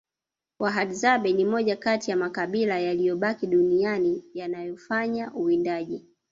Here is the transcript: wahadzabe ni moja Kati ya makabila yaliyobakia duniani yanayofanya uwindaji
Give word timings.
wahadzabe 0.59 1.33
ni 1.33 1.45
moja 1.45 1.75
Kati 1.75 2.11
ya 2.11 2.17
makabila 2.17 2.79
yaliyobakia 2.79 3.49
duniani 3.49 4.23
yanayofanya 4.33 5.33
uwindaji 5.33 6.05